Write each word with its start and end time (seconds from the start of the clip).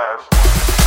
class. 0.00 0.79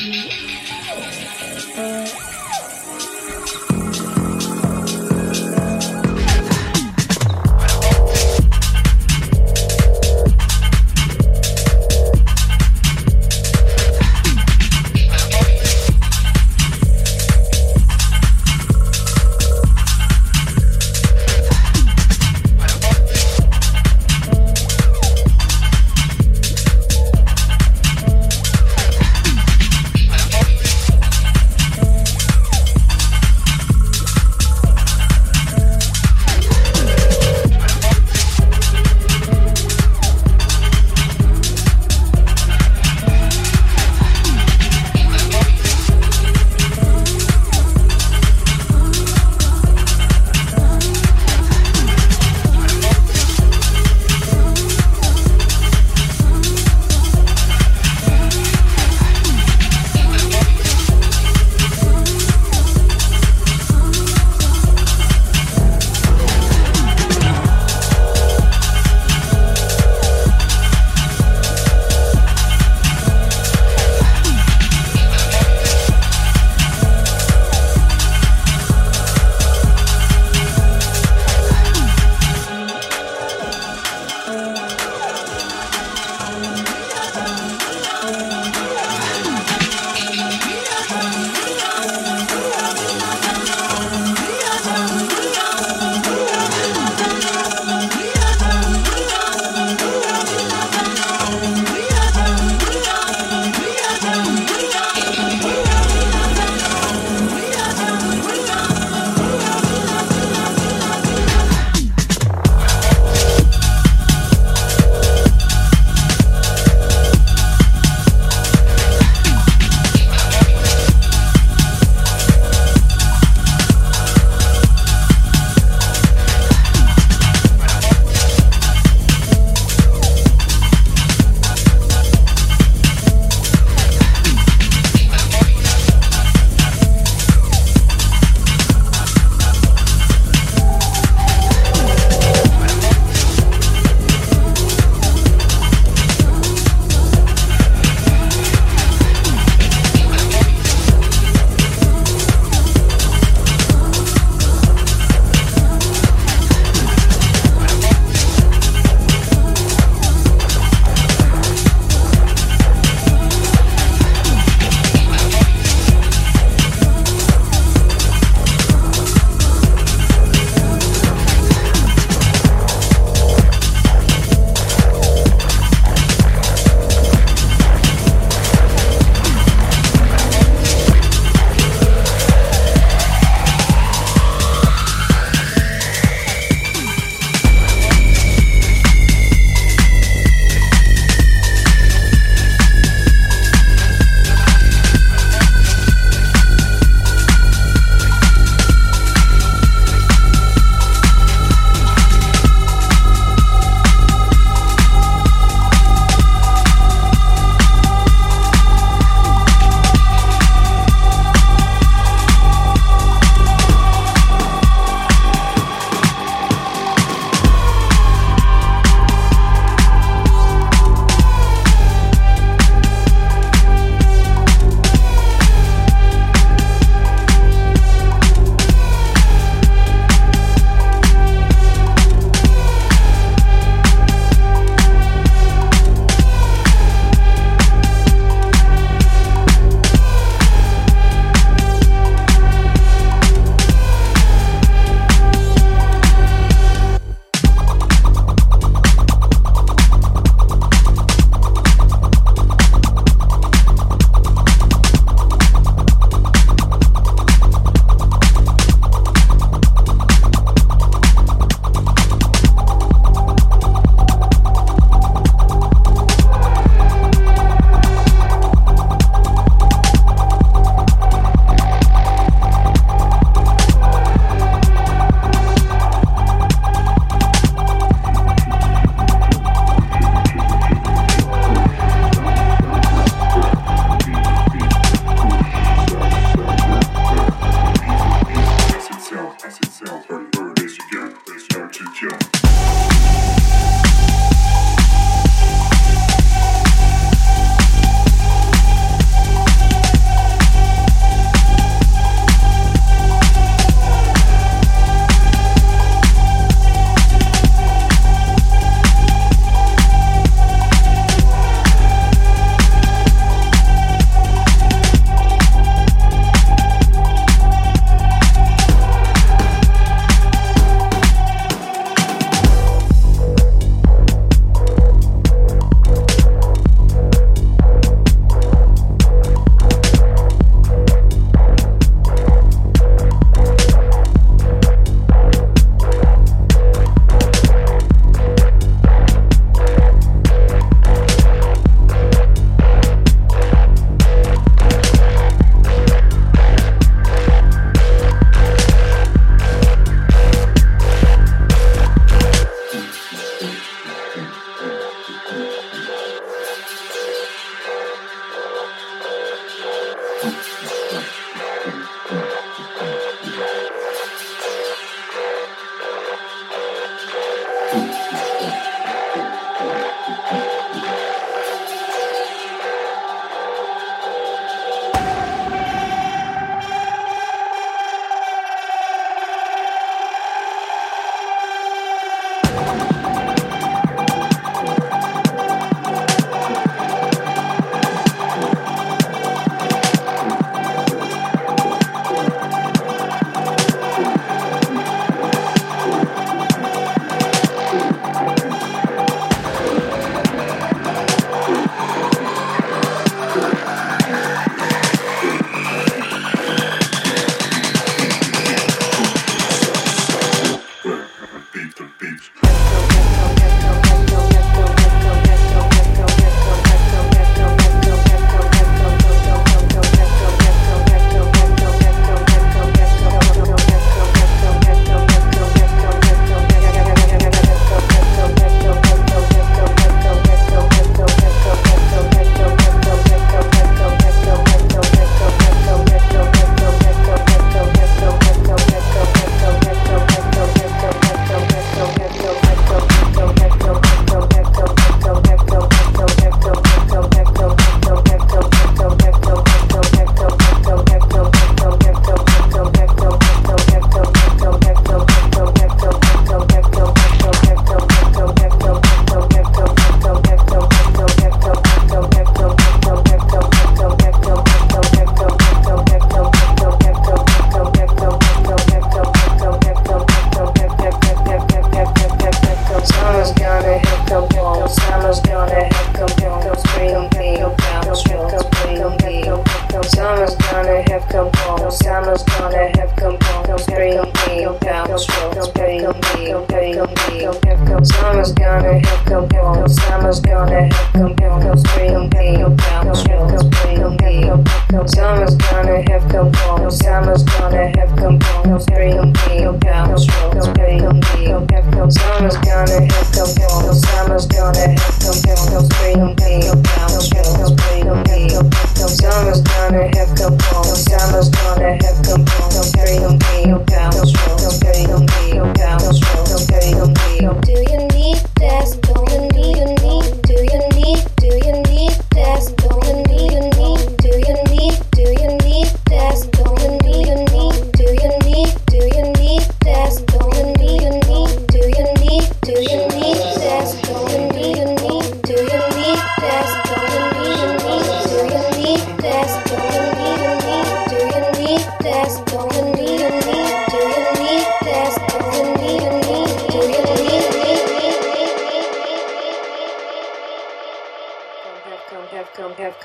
Mm-hmm. 0.00 0.37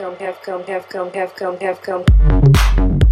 come, 0.03 0.15
have 0.17 0.41
come, 0.41 0.63
have 0.65 0.89
come, 0.89 1.11
have 1.11 1.35
come, 1.35 1.57
have 1.59 1.81
come. 1.81 3.02